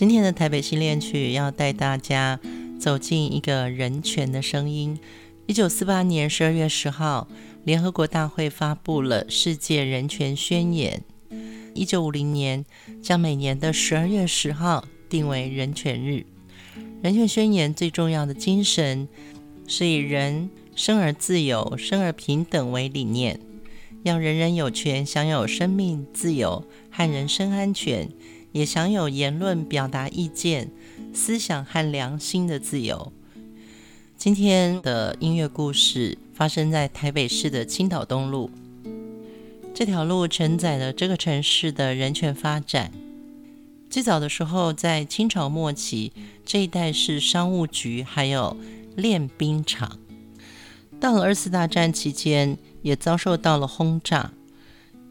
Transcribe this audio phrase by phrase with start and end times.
[0.00, 2.40] 今天的台北新恋曲要带大家
[2.80, 4.98] 走进一个人权的声音。
[5.44, 7.28] 一九四八年十二月十号，
[7.64, 11.02] 联合国大会发布了《世界人权宣言》。
[11.74, 12.64] 一九五零年，
[13.02, 16.24] 将每年的十二月十号定为人权日。
[17.02, 19.06] 人权宣言最重要的精神
[19.66, 23.38] 是以人生而自由、生而平等为理念，
[24.04, 28.08] 要人人有权享有生命、自由和人身安全。
[28.52, 30.70] 也享有言论、表达意见、
[31.14, 33.12] 思想和良心的自由。
[34.16, 38.50] 今天的音乐故事发生在台北市的青岛东路。
[39.72, 42.92] 这条路承载了这个城市的人权发展。
[43.88, 46.12] 最早的时候，在清朝末期，
[46.44, 48.56] 这一带是商务局，还有
[48.94, 49.98] 练兵场。
[51.00, 54.32] 到了二次大战期间，也遭受到了轰炸，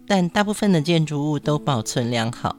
[0.06, 2.56] 但大部分的建筑物都保存良好。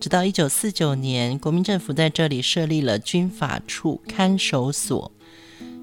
[0.00, 5.12] 直到一九四九年，国民政府在这里设立了军法处看守所，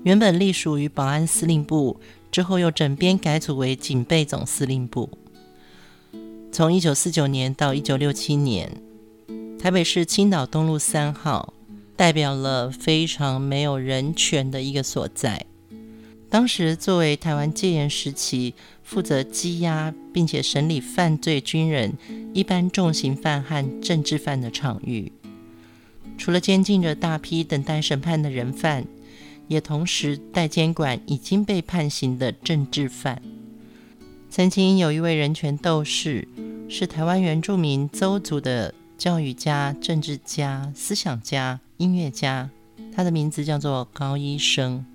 [0.03, 1.99] 原本隶属于保安司令部，
[2.31, 5.07] 之后又整编改组为警备总司令部。
[6.51, 8.81] 从一九四九年到一九六七年，
[9.59, 11.53] 台北市青岛东路三号
[11.95, 15.45] 代表了非常没有人权的一个所在。
[16.27, 18.55] 当时作为台湾戒严时期
[18.87, 21.97] 负责羁押并且审理犯罪军人、
[22.33, 25.11] 一般重刑犯和政治犯的场域，
[26.17, 28.85] 除了监禁着大批等待审判的人犯，
[29.49, 33.21] 也同时代监管已经被判刑的政治犯。
[34.29, 36.25] 曾经有一位人权斗士，
[36.69, 42.49] 是台湾原住民邹族的教育家、政治家、思想家、音乐家，
[42.95, 44.85] 他的名字叫做高医生。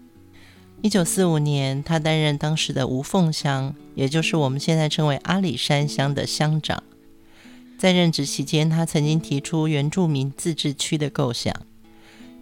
[0.83, 6.83] 一九四五年，他担任当时的吴凤乡，也就是我们现在称为阿里山乡的乡长。
[7.79, 11.55] 在任职期间，他曾经提出原住民自治区的构想。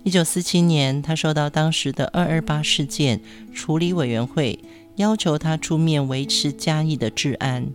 [0.05, 3.21] 一九四七年，他受到当时的二二八事件
[3.53, 4.59] 处理委员会
[4.97, 7.67] 要求他出面维持嘉义的治安，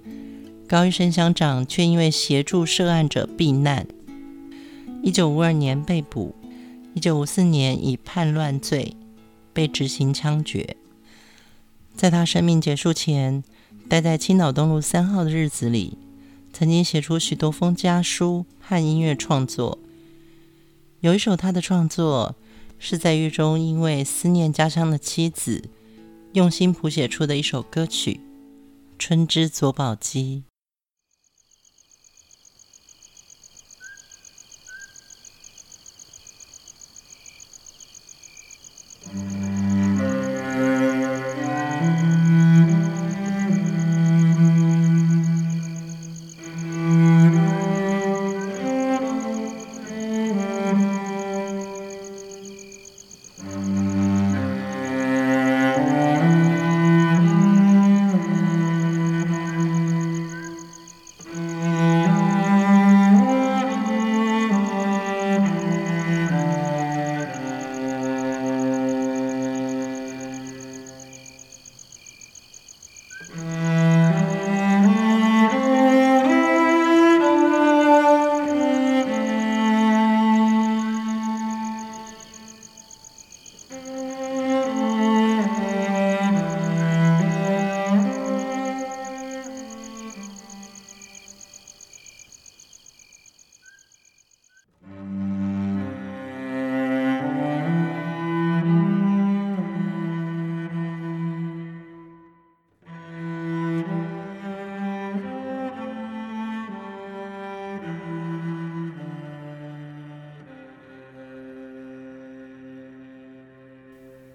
[0.67, 3.85] 高玉生乡长却因为协助涉案者避难，
[5.03, 6.33] 一九五二年被捕，
[6.95, 8.95] 一九五四年以叛乱罪。
[9.55, 10.75] 被执行枪决。
[11.95, 13.41] 在他生命结束前，
[13.87, 15.97] 待在青岛东路三号的日子里，
[16.51, 19.79] 曾经写出许多封家书和音乐创作。
[20.99, 22.35] 有一首他的创作，
[22.77, 25.69] 是在狱中因为思念家乡的妻子，
[26.33, 28.11] 用心谱写出的一首歌曲
[28.99, 30.43] 《春之佐保姬》。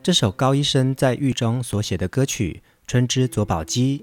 [0.03, 4.03] 这首高医生在狱中所写的歌曲《春之佐保姬》，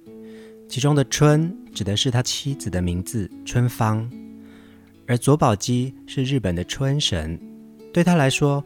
[0.70, 4.08] 其中的“春”指的是他妻子的名字春芳，
[5.08, 7.40] 而佐保姬是日本的春神。
[7.92, 8.64] 对他来说，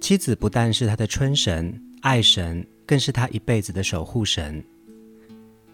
[0.00, 4.62] 妻子不但是他的春神、爱神，更是他一辈子的守护神。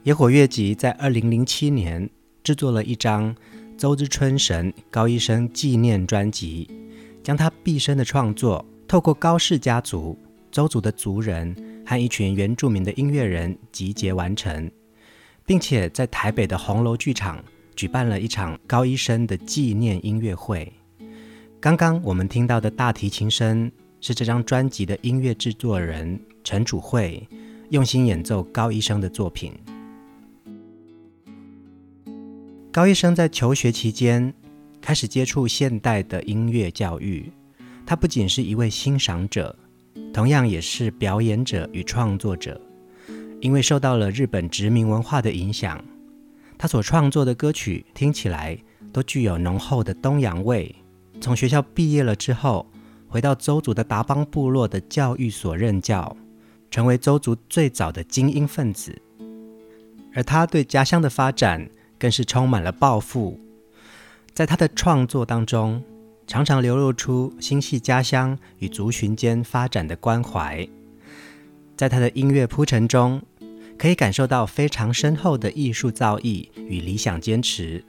[0.03, 2.07] 野火乐集在二零零七年
[2.43, 3.35] 制作了一张
[3.79, 6.69] 邹之春神高医生纪念专辑，
[7.23, 10.15] 将他毕生的创作透过高氏家族、
[10.55, 11.53] 周族的族人
[11.85, 14.71] 和一群原住民的音乐人集结完成，
[15.45, 20.73] 并且在台北的红楼剧场举办了一场高医生的纪念音乐会。
[21.61, 23.69] 刚刚我们听到的大提琴声
[24.01, 27.27] 是这张专辑的音乐制作人陈楚慧
[27.71, 29.53] 用心演奏高医生的作品。
[32.71, 34.33] 高医生在求学期间
[34.81, 37.29] 开始接触现代的音乐教育，
[37.85, 39.59] 他不仅是一位欣赏者，
[40.13, 42.61] 同样也是表演者与创作者。
[43.41, 45.85] 因为受到了日本殖民文化的影响，
[46.57, 48.59] 他所创作的歌曲听起来
[48.93, 50.75] 都具有浓厚的东洋味。
[51.21, 52.67] 从学校毕业了之后，
[53.07, 56.17] 回到周族的达邦部落的教育所任教，
[56.71, 58.99] 成为周族最早的精英分子。
[60.15, 61.69] 而他对家乡的发展
[61.99, 63.39] 更是充满了抱负，
[64.33, 65.83] 在他的创作当中，
[66.27, 70.67] 常常流露出心系家乡与族群间发展的关怀。
[71.77, 73.21] 在他的音乐铺陈中，
[73.77, 77.85] 可以感受到非常深厚的艺术造诣与理想坚持。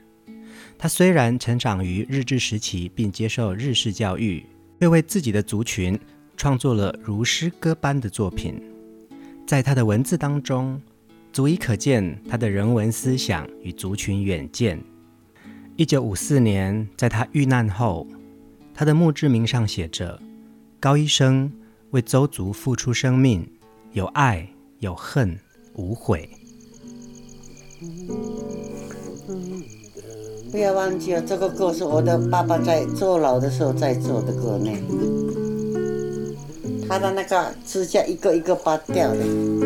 [0.78, 4.44] 他虽然成长于日治时期，并接受日式教育，
[4.80, 5.98] 却为自己的族群
[6.36, 8.60] 创作了如诗歌般的作品。
[9.46, 10.78] 在他的文字当中，
[11.32, 14.78] 足以可见他的人文思想与族群远见。
[15.76, 18.06] 一九五四年，在他遇难后，
[18.78, 20.20] 他的墓志铭上写着
[20.78, 21.50] ：“高医生
[21.92, 23.50] 为邹族付出生命，
[23.92, 24.46] 有爱，
[24.80, 25.38] 有恨，
[25.72, 26.28] 无悔。”
[30.52, 34.70] 不要忘记了，这个歌是我的爸爸在坐牢的时候在做的歌呢。
[36.86, 39.65] 他的那个指甲一个一个拔掉的。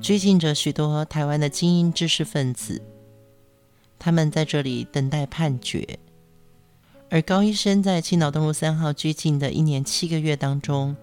[0.00, 2.80] 拘禁着许多台湾的精英知识分子，
[3.98, 5.98] 他们在这里等待判决。
[7.10, 10.96] 而高医生在青岛东路三号拘禁的一年七个月当中，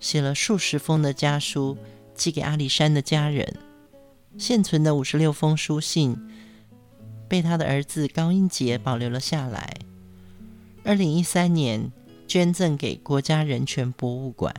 [0.00, 1.78] 写了数十封的家书，
[2.14, 3.56] 寄给阿里山的家人。
[4.36, 6.16] 现存的五十六封书信，
[7.28, 9.76] 被他的儿子高英杰保留了下来。
[10.84, 11.90] 二零一三年，
[12.26, 14.54] 捐赠给国家人权博物馆。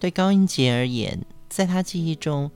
[0.00, 2.50] 对高英杰而言，在他记忆中，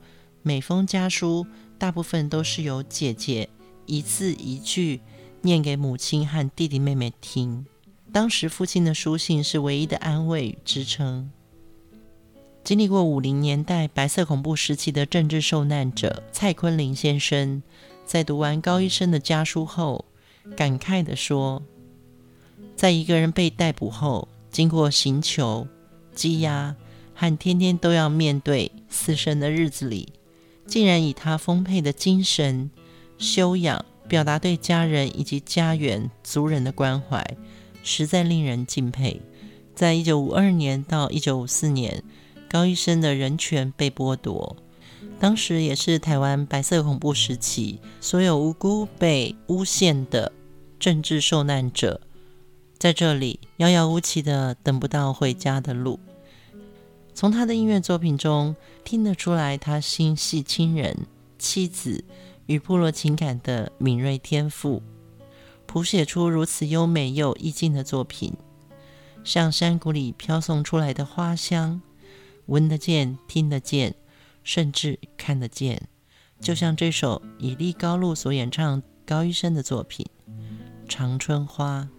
[0.47, 1.45] 每封家书
[1.77, 3.49] 大部分都是由姐姐
[3.85, 5.01] 一字一句
[5.41, 7.65] 念给母亲和弟弟妹妹听。
[8.13, 11.29] 当时父亲的书信是唯一的安慰与支撑。
[12.63, 17.61] 经历过五零年代白色恐怖时期的政治受难者蔡坤林先生，
[18.05, 20.05] 在读完高医生的家书后，
[20.55, 21.61] 感慨地说
[22.77, 25.67] ：“在一个人被逮捕后，经过刑求、
[26.15, 26.73] 羁押
[27.13, 30.13] 和天天都要面对死神的日子里，
[30.67, 32.69] 竟然以他丰沛的精神
[33.17, 37.37] 修养，表达对家人以及家园族人的关怀，
[37.81, 39.21] 实在令人敬佩。”
[39.73, 42.03] 在一九五二年到一九五四年。
[42.49, 44.55] 高医生的人权被剥夺，
[45.19, 50.31] 当时也是台湾白色恐怖时期，所有无辜被诬陷的
[50.79, 51.99] 政治受难者，
[52.77, 55.99] 在这里遥遥无期的等不到回家的路。
[57.17, 61.07] 从他的音乐作品中听得出来，他心系亲人、
[61.39, 62.03] 妻子
[62.45, 64.83] 与部落情感的敏锐天赋，
[65.65, 68.35] 谱写出如此优美又意境的作品，
[69.23, 71.81] 像山谷里飘送出来的花香。
[72.45, 73.95] 闻得见，听得见，
[74.43, 75.87] 甚至看得见，
[76.39, 80.05] 就像这首以利高露所演唱高医生的作品
[80.87, 81.89] 《长春花》。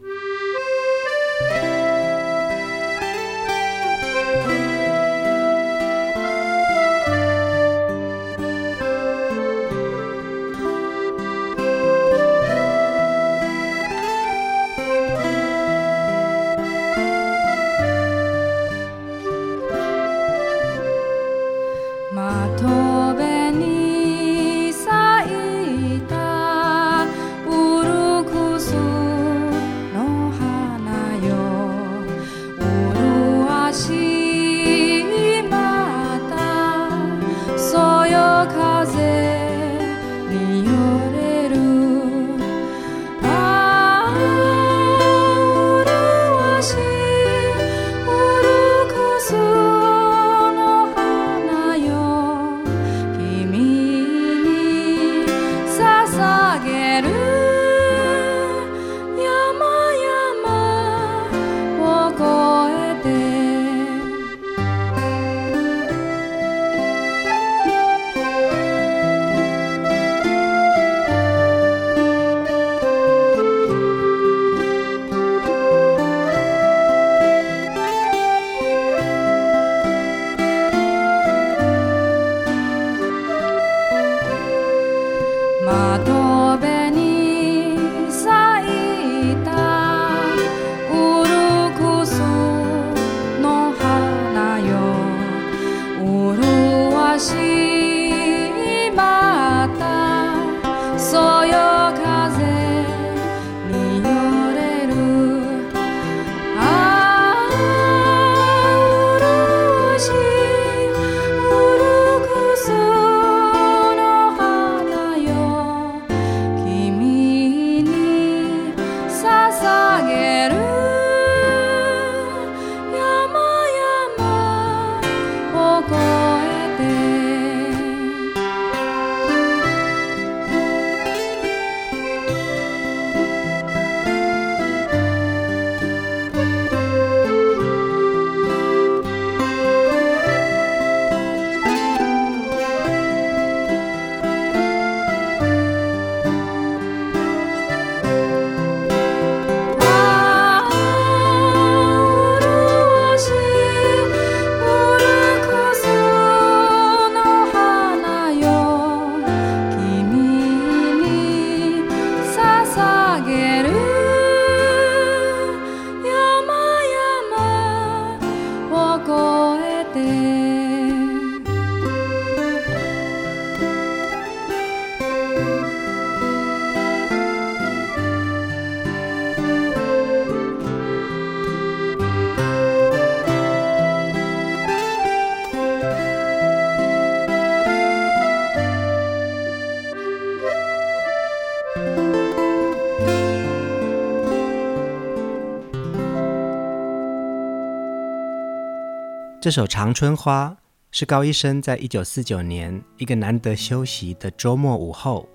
[199.40, 200.48] 这首《长春花》
[200.90, 205.28] 是高一生在一九四九年一个难得休息的周末午后，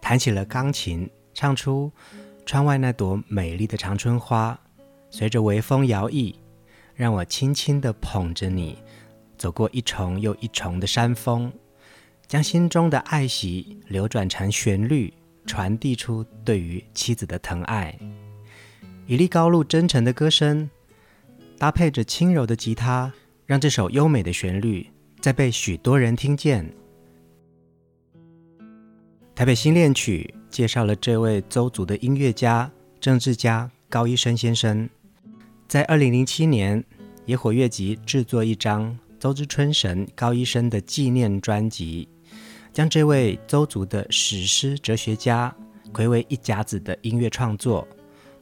[0.00, 1.90] 弹起了钢琴，唱出
[2.46, 4.56] “窗外那朵美丽的长春花，
[5.10, 6.36] 随着微风摇曳，
[6.94, 8.78] 让我轻轻地捧着你，
[9.36, 11.52] 走过一重又一重的山峰，
[12.28, 15.12] 将心中的爱惜流转成旋律，
[15.46, 17.98] 传递出对于妻子的疼爱。”
[19.08, 20.70] 以利高露真诚的歌声，
[21.58, 23.12] 搭配着轻柔的吉他。
[23.48, 24.86] 让这首优美的旋律
[25.22, 26.70] 再被许多人听见。
[29.34, 34.86] 台北新恋曲介绍了这位邹族的音乐家、政治家高一生先生，
[35.66, 36.84] 在二零零七年
[37.24, 42.06] 野火乐集制作一张邹之春神高一生的纪念专辑，
[42.70, 45.56] 将这位邹族的史诗哲学家
[45.90, 47.88] 魁为一甲子的音乐创作，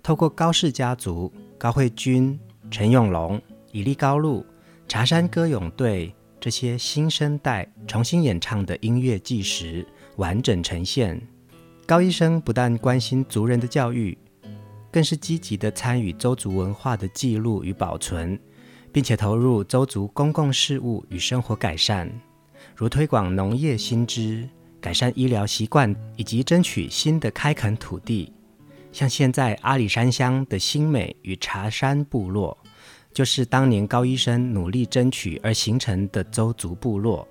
[0.02, 2.36] 透过高氏家族、高慧君、
[2.72, 4.44] 陈永龙、以利高露。
[4.88, 9.84] 茶山歌咏队这些新生代重新演唱的音乐纪实
[10.16, 11.20] 完整呈现。
[11.84, 14.16] 高医生不但关心族人的教育，
[14.92, 18.38] 更是积极地参与周族文化的记录与保存，
[18.92, 22.08] 并且投入周族公共事务与生活改善，
[22.76, 24.48] 如推广农业新知、
[24.80, 28.32] 改善医疗习惯以及争取新的开垦土地。
[28.92, 32.56] 像现在阿里山乡的新美与茶山部落。
[33.16, 37.26] 就是当年高医生努力争取而形成的邹族部落，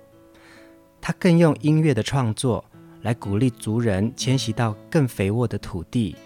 [1.00, 2.64] 他更用音乐的创作
[3.02, 6.16] 来鼓励族人迁徙到更肥沃的土地，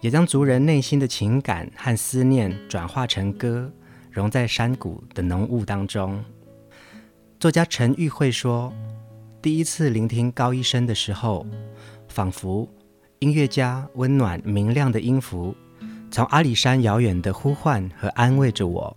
[0.00, 3.68] 也将族人内心的情感和思念转化成歌，
[4.08, 6.24] 融在山谷的浓雾当中。
[7.40, 8.72] 作家陈玉慧说
[9.42, 11.44] ：“第一次聆听高医生的时候，
[12.06, 12.68] 仿佛
[13.18, 15.52] 音乐家温暖明亮的音符，
[16.08, 18.96] 从阿里山遥远的呼唤和安慰着我。”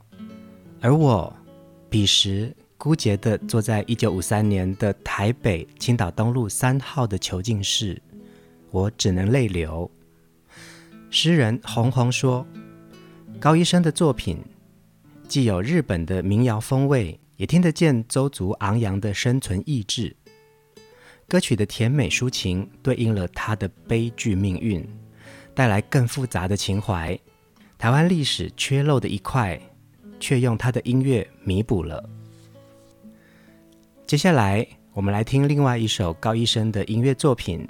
[0.83, 1.31] 而我
[1.91, 8.01] 彼时孤洁地坐在一九五三年的台北青岛东路三号的囚禁室，
[8.71, 9.89] 我只能泪流。
[11.11, 12.43] 诗人鸿鸿说，
[13.39, 14.39] 高医生的作品
[15.27, 20.15] 既有日本的民谣风味，也听得见周族昂扬的生存意志。
[21.27, 24.83] 歌曲的甜美抒情对应了他的悲剧命运，
[25.53, 27.17] 带来更复杂的情怀。
[27.77, 29.61] 台湾历史缺漏的一块。
[30.21, 32.01] 却用他的音乐弥补了。
[34.07, 37.67] 接下来，我们来听另外一首高医生的音乐作品，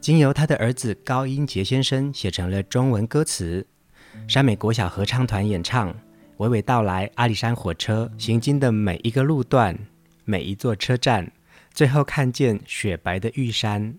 [0.00, 3.66] 经由他的儿子高英杰先生写成了中文歌词，
[4.26, 5.94] 山美国小合唱团演唱，
[6.36, 9.76] 娓娓道来阿里山火车行经的每一个路段、
[10.24, 11.30] 每一座车站，
[11.72, 13.94] 最后看见雪白的玉山，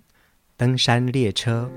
[0.56, 1.70] 登山列车。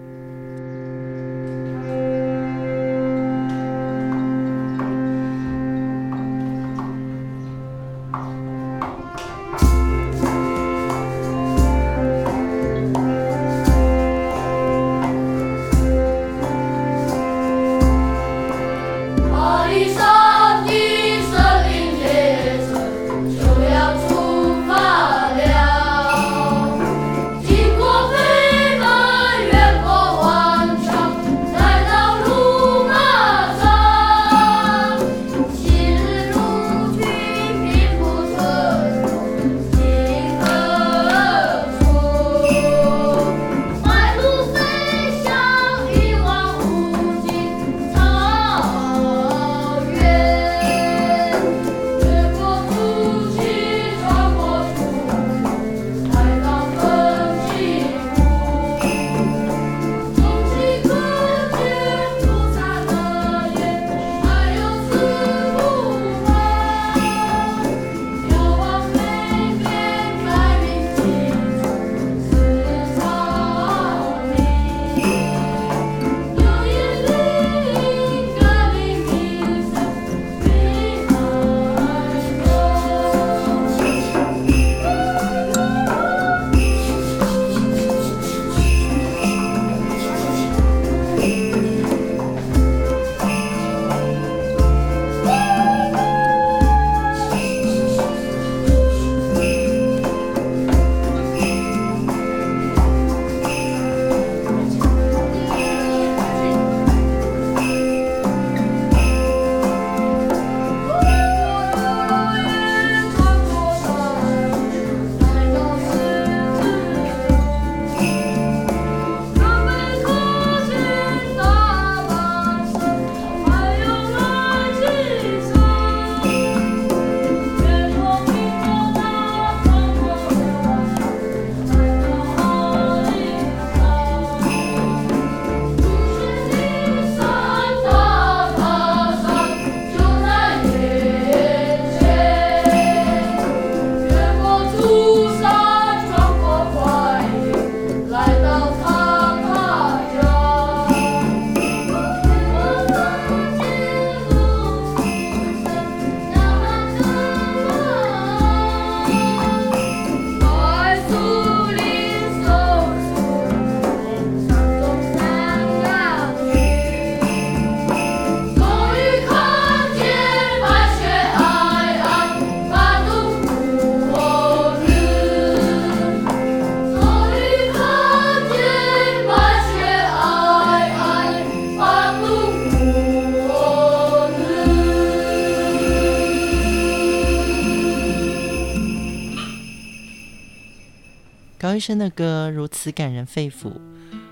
[191.83, 193.73] 生的歌如此感人肺腑，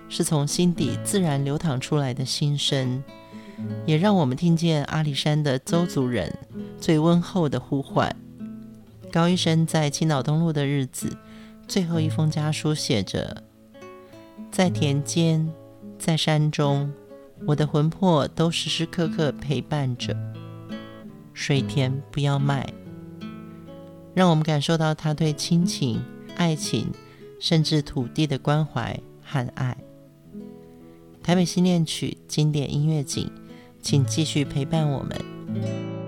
[0.09, 3.03] 是从心底自然流淌出来的心声，
[3.85, 6.33] 也让我们听见阿里山的邹族人
[6.81, 8.15] 最温厚的呼唤。
[9.11, 11.17] 高医生在青岛东路的日子，
[11.67, 13.43] 最后一封家书写着
[14.53, 15.53] ：“在田间，
[15.99, 16.93] 在山中，
[17.49, 20.17] 我的魂魄都时时刻刻陪伴着。
[21.35, 22.73] 水田不要卖。”
[24.15, 26.01] 让我们感受到他对亲情、
[26.37, 26.87] 爱情。
[27.41, 29.77] 甚至土地的关怀和爱。
[31.23, 33.29] 台北新恋曲经典音乐景，
[33.83, 36.00] 请继续陪伴我们。